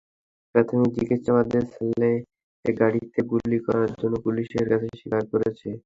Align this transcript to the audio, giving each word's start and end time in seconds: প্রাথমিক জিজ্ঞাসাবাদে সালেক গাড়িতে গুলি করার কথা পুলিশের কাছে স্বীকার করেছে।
প্রাথমিক 0.55 0.89
জিজ্ঞাসাবাদে 0.97 1.59
সালেক 1.73 2.19
গাড়িতে 2.65 3.19
গুলি 3.31 3.57
করার 3.65 3.89
কথা 3.93 4.17
পুলিশের 4.25 4.65
কাছে 4.71 4.87
স্বীকার 4.91 5.23
করেছে। 5.31 5.69